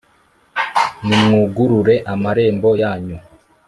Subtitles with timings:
[1.07, 3.17] Nimwugurure amarembo yanyu